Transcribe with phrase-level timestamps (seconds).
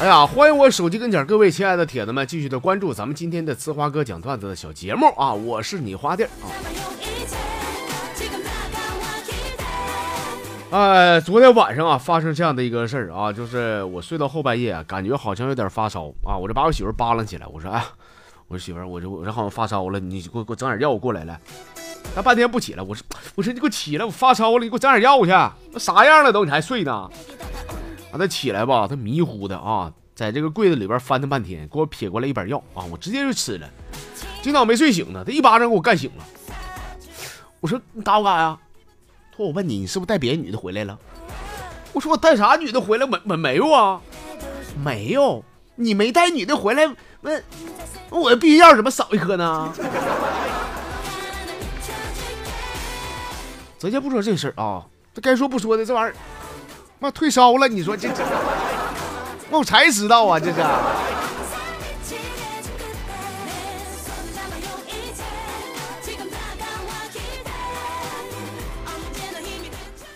[0.00, 5.34] 哎呀，欢迎我手机跟前各位亲爱的铁子们，继续的关注咱们今天的呲花哥讲段子的小节目啊！
[5.34, 6.30] 我是你花弟啊。
[10.70, 17.84] 呃，昨天晚上啊，发生这样的一个事儿啊，就是我睡到后半夜，感觉好像有点发烧啊，我就把我媳妇扒拉起来，我说哎，
[18.46, 21.40] 我说媳妇，我这我这好像发烧了，你给我给我整点药，过来来。
[22.14, 23.04] 她半天不起来，我说
[23.34, 25.32] 我说你给我起来，我发烧了，你给我整点药去。
[25.72, 27.10] 那啥样了都，你还睡呢？
[28.18, 33.70] 他起来吧，他迷糊的啊，在这个柜子里边翻腾半天，给我撇过来一板药啊，我直接就吃了。
[34.42, 36.24] 今早没睡醒呢，他一巴掌给我干醒了。
[37.60, 38.58] 我说你打我干啥呀？
[39.30, 40.98] 他说我问你，你是不是带别的女的回来了？
[41.92, 43.06] 我说我带啥女的回来？
[43.06, 44.00] 没没没有啊？
[44.84, 45.44] 没有，
[45.76, 46.88] 你没带女的回来，
[47.20, 47.40] 那
[48.10, 49.72] 我避孕药怎么少一颗呢？
[53.78, 54.84] 咱先不说这事儿啊，
[55.14, 56.14] 这该说不说的这玩意儿。
[57.00, 58.24] 妈退烧了，你说这这，
[59.50, 60.56] 我才知道啊，这是。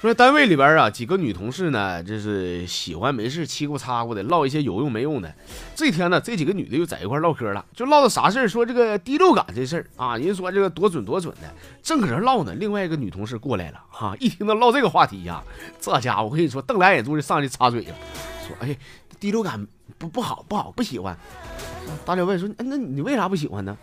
[0.00, 5.30] 说单位里边啊，几个女同事呢，这是喜欢没事欺负擦过的，唠一些有用没用的。
[5.74, 8.48] 这天呢，这几个女的又在一块唠嗑了，就唠到啥事儿？
[8.48, 11.52] 说这个第六感这事儿啊，人说这个多准多准的。
[11.82, 15.42] 正搁这唠呢，另外一个女同事过来了，哈，一听到唠这个话题呀，
[15.78, 17.94] 这家伙我跟你说，瞪俩眼珠就上去插嘴了，
[18.48, 18.74] 说：“哎，
[19.20, 19.66] 第六感
[19.98, 21.14] 不不好不好，不喜欢。”
[22.06, 23.76] 大刘问说：“那你为啥不喜欢呢？”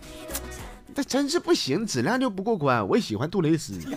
[0.95, 2.87] 这真是不行，质量就不过关。
[2.87, 3.79] 我也喜欢杜蕾斯。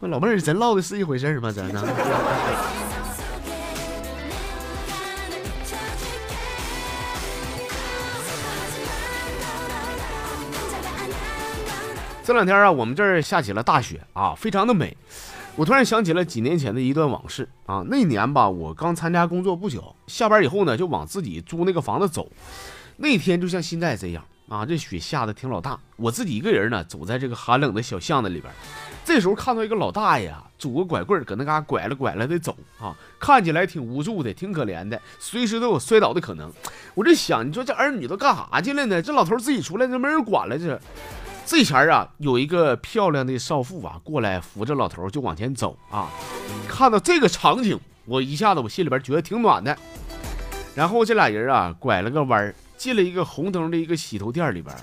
[0.00, 1.50] 我老妹儿，咱唠的是一回事吗？
[1.50, 1.82] 咱呢？
[12.24, 14.96] 这两天啊，我们这儿下起了大雪啊，非常的美。
[15.56, 17.82] 我突然想起了几年前的一段往事啊。
[17.88, 22.30] 那年吧，我刚参加工作不久，下班以后呢，就往自己租那个房子走。
[22.98, 28.54] 那天就像现在这样啊，这雪下的挺老大，我自己一个人呢，走在这个寒冷的小巷子里边。
[29.08, 36.52] 这时候看到一个老大爷啊，拄个拐棍搁那嘎拐了拐了的走啊，看起来挺无助的，挺可怜的，随时都有摔倒的可能。
[36.94, 39.00] 我就想，你说这儿女都干啥去了呢？
[39.00, 40.58] 这老头自己出来，都没人管了。
[40.58, 40.78] 这
[41.46, 46.10] 这前儿啊，有一个漂亮的少妇啊，过来扶着老头就往前走啊。
[46.68, 49.74] 看到这个场景，我一下子我心里边觉得挺暖的。
[50.74, 54.76] 然后这俩人啊，拐了个弯进了一个红灯的一个洗头店里边。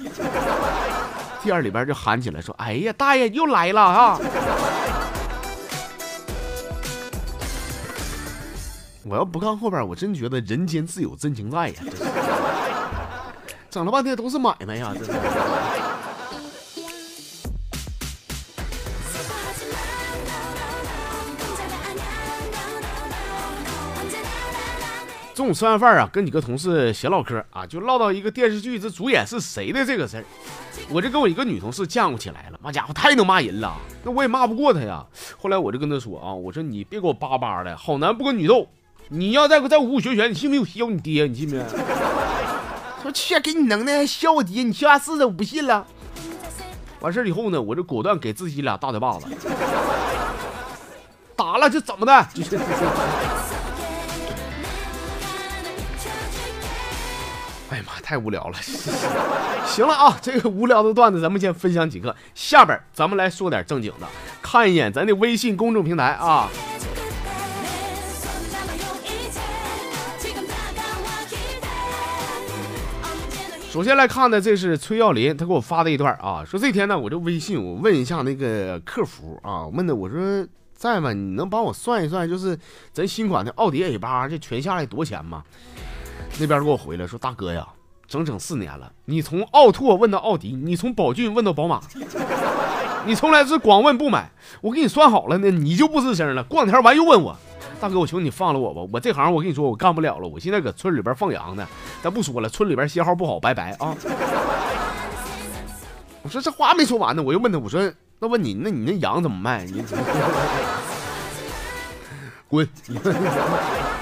[1.45, 4.19] 店里边就喊起来说：“哎呀，大爷又来了啊！”
[9.07, 11.75] 我要不看后边，我真觉得人间自有真情在呀！
[13.69, 14.91] 整了半天都是买卖呀！
[14.97, 15.11] 这是。
[25.35, 30.23] 中午吃完饭啊，跟几个同事闲唠嗑啊，就唠到一个电视剧这主演是谁的这个事儿。
[30.89, 33.75] 我这跟我一个女同事犟过起来了，妈家伙太能骂人了，
[34.05, 35.05] 那我也骂不过他呀。
[35.37, 38.69] 后来我就跟他说啊，我说你别给我叭叭的，好男不跟女斗，
[39.09, 41.27] 你要再再五五学学，你信不信我削你爹？
[41.27, 41.65] 你信不信？
[43.03, 44.63] 说去给你能耐还削我爹？
[44.63, 45.27] 你削啥似的？
[45.27, 45.85] 我不信了。
[47.01, 49.27] 完事以后呢，我就果断给自己俩大嘴巴子，
[51.35, 52.25] 打了就怎么的？
[57.75, 58.57] 哎呀妈，太无聊了！
[59.67, 64.07] 行了啊，这个无聊的段子咱们先分享几个，下边咱们来说点正经的。
[64.41, 66.47] 看一眼咱的微信公众平台啊。
[73.69, 81.11] 首先来看的，这是崔耀林，他给我发的一段啊，说这天呢，我这微信我问一下那个客服啊，问的我说在吗？
[81.11, 82.57] 你能帮我算一算，就是
[82.93, 85.43] 咱新款的奥迪 A 八这全下来多少钱吗？
[86.37, 87.65] 那边给我回来说：“大哥呀，
[88.07, 91.81] 整整四年了，你从奥拓问到奥迪，你从宝骏问到宝马，
[93.05, 94.29] 你从来是光问不买。
[94.61, 96.43] 我给你算好了呢，你就不吱声了。
[96.43, 97.35] 过两天完又问我，
[97.79, 100.27] 大哥，我求你放了我吧，我这行我跟你说我干不了了。
[100.27, 101.67] 我现在搁村里边放羊呢，
[102.01, 103.95] 咱不说了，村里边信号不好，拜拜啊。
[106.23, 109.65] 我说这话没说完呢，我又问他，我说那问你，那你那羊怎么卖？
[109.65, 109.83] 你
[112.47, 112.67] 滚！”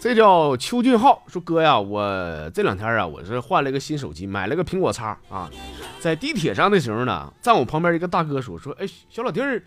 [0.00, 2.00] 这叫邱俊浩说：“哥呀，我
[2.54, 5.50] 这两天啊，我是换了一个新手机，买了个苹果叉啊。
[5.98, 9.60] 在地铁上的时候呢，站我旁边一个大哥说：说，哎，小老弟儿，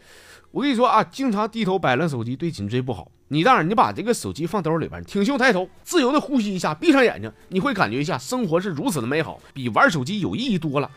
[0.51, 10.89] 我跟你说啊，经常低头摆烂手机对颈椎不好你当然，你把这个手机放兜里边，挺胸抬头，自由的呼吸一下，闭上眼睛，你会感觉一下生活是如此的美好，比玩手机有意义多了。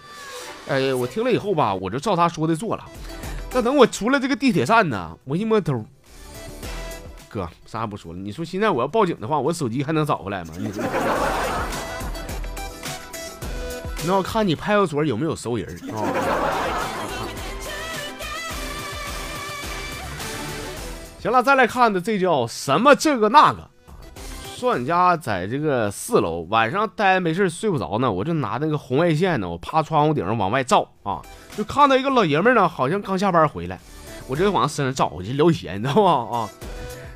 [0.69, 2.85] 哎，我听了以后吧，我就照他说的做了。
[3.51, 5.85] 但等我出了这个地铁站呢，我一摸兜，
[7.35, 8.19] 哥，啥也不说了。
[8.21, 10.55] 你说现在我要报警的话，我手机还能找回来吗？
[10.57, 10.71] 你
[14.07, 15.99] 那我看你派出所有没有熟人啊？
[21.21, 23.69] 行了，再来看的这叫什么这个那个
[24.55, 31.21] 说俺家在这个四楼，晚上呆没事睡不着呢，我就拿那个红外线呢，我趴窗户顶上往外照啊，
[31.57, 33.81] 就看到一个老爷们呢，好像刚下班回来，
[34.29, 36.39] 我就往身上照，我就聊闲，你知道吗？
[36.39, 36.49] 啊，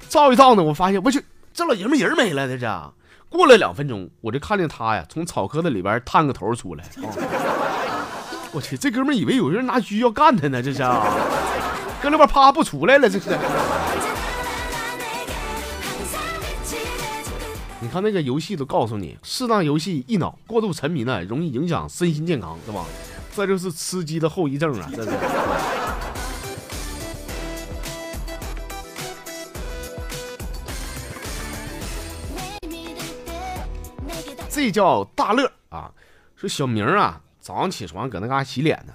[0.08, 1.22] 照一照呢，我发现我去，
[1.52, 2.94] 这老爷们人没了，这这。
[3.28, 6.84] 过了两分钟，我就看见他呀，从草棵子里边探个头出来。
[8.52, 10.78] 我去，这哥们以为有人拿狙要干他呢，这是。
[12.00, 13.30] 搁那边啪不出来了，这是。
[17.80, 22.84] 你看那个游戏都告诉你，适当游戏一脑，过度沉迷呢容易影响身心健康，对吧？
[23.36, 24.90] 这就是吃鸡的后遗症啊！
[24.96, 25.10] 这是。
[34.58, 35.88] 这叫大乐啊！
[36.34, 38.92] 说小明啊，早上起床搁那嘎洗脸呢。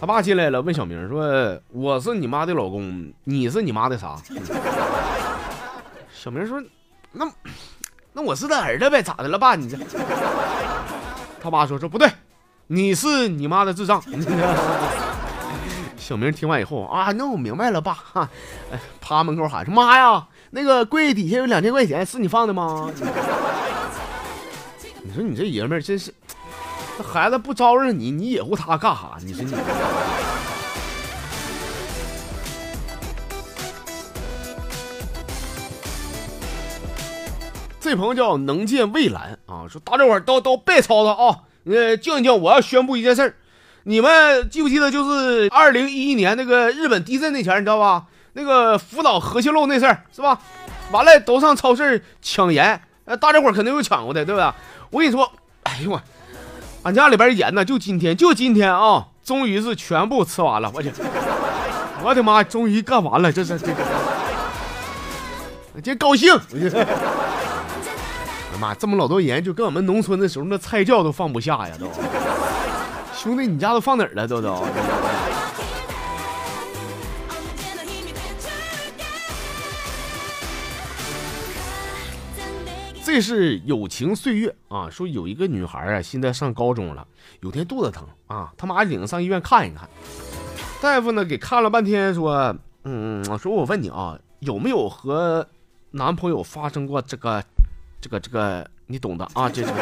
[0.00, 4.16] 他爸进来了，问小明说：“我是你妈的老公，你是你妈的啥？”
[6.10, 6.62] 小明说
[7.12, 7.30] ：“那
[8.14, 9.54] 那我是他儿子呗，咋的了，爸？
[9.54, 9.76] 你这……”
[11.42, 12.10] 他爸说：“说不对，
[12.68, 14.02] 你是你妈的智障。
[15.98, 17.98] ”小明听完以后啊，那我明白了，爸。
[19.02, 22.90] 趴门口喊说：“妈呀，那个柜底下有两千块钱，是你放的吗？”
[25.06, 26.14] 你说你这爷们儿真是。
[26.96, 29.18] 这孩子不招惹你，你野乎他干哈？
[29.22, 29.52] 你说你。
[37.78, 43.34] 这朋友叫能见蔚蓝啊，说大家伙都都别吵吵啊，呃，静一静，我要宣布一件事儿，
[43.82, 48.06] 你们记不记得就是二零一一年那个日本地震那前你知道吧？
[48.32, 50.40] 那个福岛核泄漏那事儿是吧？
[50.92, 54.54] 完了都上超市抢盐，哎，大家伙肯定有抢过的，对吧？
[54.90, 55.30] 我跟你说，
[55.64, 56.00] 哎呦我。
[56.84, 60.70] 俺家里边盐呢，就今天，就今天啊，终于是全部吃完了。
[60.74, 60.92] 我去，
[62.02, 63.74] 我的妈，终于干完了，这是这个，
[65.82, 66.38] 真高兴！
[68.52, 71.88] 我妈，这么老多盐，就跟我们农村的时候那菜窖都放不下呀，都。
[73.14, 74.28] 兄弟，你家都放哪儿了？
[74.28, 74.62] 都都。
[83.14, 84.90] 这是友情岁月啊！
[84.90, 87.06] 说有一个女孩啊，现在上高中了，
[87.42, 89.88] 有天肚子疼啊，他妈领上医院看一看。
[90.82, 92.52] 大夫呢给看了半天，说，
[92.82, 95.46] 嗯，说我问你啊，有没有和
[95.92, 97.40] 男朋友发生过这个，
[98.00, 99.48] 这个，这个，你懂的啊？
[99.48, 99.72] 这是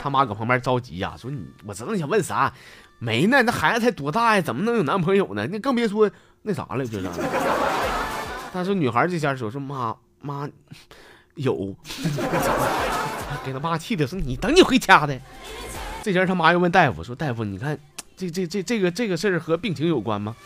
[0.00, 2.50] 他妈搁旁边着急呀，说你，我知道你想问啥，
[2.98, 5.46] 没呢，那孩子才多大呀，怎么能有男朋友呢？
[5.48, 6.10] 那更别说
[6.40, 7.10] 那啥了，就是。
[8.50, 10.48] 但是女孩这下说说妈妈。
[11.34, 11.74] 有，
[13.44, 15.18] 给他妈气的说：“你等你回家的。”
[16.02, 17.78] 这前他妈又问大夫说：“大夫，你看
[18.16, 20.36] 这这这这个这个事儿和病情有关吗？”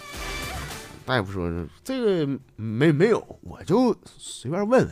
[1.05, 1.51] 大夫说
[1.85, 2.27] ：“这个
[2.57, 4.89] 没没有，我就随便问问，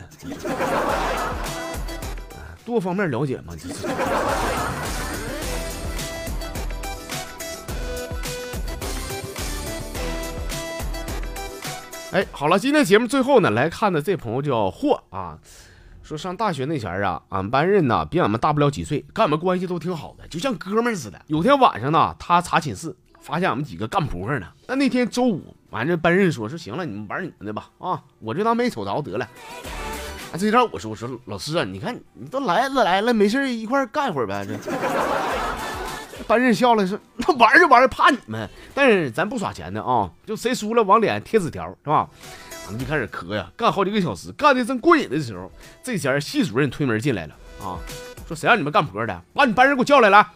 [2.65, 3.53] 多方面了解嘛。”
[12.11, 15.37] 哎，好了，今天节目最后呢，来看的这朋友叫霍啊。
[16.07, 21.21] 说上大学那前儿啊，俺班任呐比俺们大不了几岁，跟俺们关系都挺好的，就像哥们儿似的。
[21.27, 24.47] 有天晚上呢，他查寝室，发现俺们几个干扑克呢。
[24.67, 29.27] 那那天周五，完这班任说说行了，你们玩你们的吧，啊，我就当没瞅着得了。
[30.31, 34.47] 啊，这天我说我说老师啊，你看你都来了来了，没事一块干会儿呗。
[34.47, 42.09] 这班任笑了说，那玩就玩，怕你们，但是咱不耍钱的啊，就谁输了往脸贴纸条，是吧？
[42.67, 45.49] 我们就开始磕呀，干好几个小时，干的正过瘾的时候，
[45.81, 47.79] 这前系主任推门进来了啊，
[48.27, 50.27] 说谁让你们干活的，把你班人给我叫来了。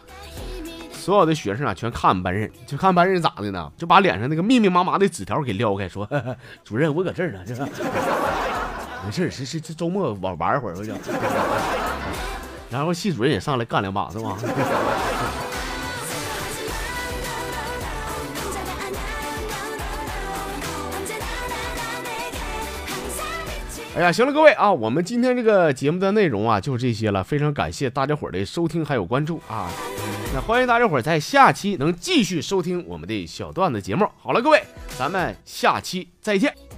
[0.92, 3.70] 所有的学生啊，全看班人，就看班人咋的呢？
[3.76, 6.08] 就把脸上那个密密麻麻的纸条给撩开，说
[6.64, 7.54] 主任我搁这儿呢，这
[9.04, 10.92] 没事，是是这周末玩玩会儿我就。
[12.70, 14.38] 然后系主任也上来干两把，是吧？
[23.94, 27.22] 哎呀，行了，各位啊，我们今天这个节目的内容啊，就是这些了。
[27.22, 29.68] 非常感谢大家伙的收听还有关注啊，
[30.32, 34.08] 那欢迎大家伙在下期能继续收听我们的小段子节目。
[34.18, 34.62] 好了，各位，
[34.98, 36.71] 咱们下期再见。